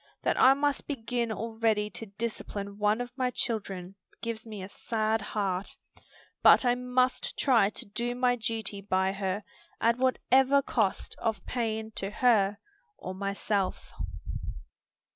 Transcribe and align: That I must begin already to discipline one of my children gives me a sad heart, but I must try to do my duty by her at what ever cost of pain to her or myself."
That 0.23 0.41
I 0.41 0.55
must 0.55 0.87
begin 0.87 1.31
already 1.31 1.91
to 1.91 2.07
discipline 2.07 2.79
one 2.79 3.01
of 3.01 3.15
my 3.15 3.29
children 3.29 3.93
gives 4.23 4.47
me 4.47 4.63
a 4.63 4.67
sad 4.67 5.21
heart, 5.21 5.77
but 6.41 6.65
I 6.65 6.73
must 6.73 7.37
try 7.37 7.69
to 7.69 7.85
do 7.85 8.15
my 8.15 8.35
duty 8.35 8.81
by 8.81 9.11
her 9.11 9.43
at 9.79 9.99
what 9.99 10.17
ever 10.31 10.63
cost 10.63 11.13
of 11.19 11.45
pain 11.45 11.91
to 11.97 12.09
her 12.09 12.57
or 12.97 13.13
myself." 13.13 13.91